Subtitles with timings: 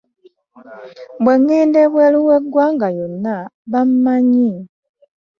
[1.23, 3.35] Bwe ŋŋenda ebweru w'eggwanga yonna
[3.71, 4.49] bammanyi.